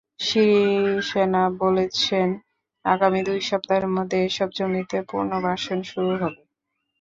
সিরিসেনা 0.21 1.43
বলেছেন, 1.61 2.27
আগামী 2.85 3.19
দুই 3.27 3.39
সপ্তাহের 3.49 3.87
মধ্যে 3.95 4.17
এসব 4.27 4.49
জমিতে 4.57 4.97
পুনর্বাসন 5.09 5.79
শুরু 5.91 6.11
হবে। 6.15 6.41